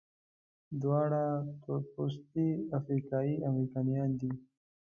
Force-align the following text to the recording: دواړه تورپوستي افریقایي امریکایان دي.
دواړه 0.81 1.23
تورپوستي 1.63 2.49
افریقایي 2.77 3.35
امریکایان 3.49 4.09
دي. 4.19 4.31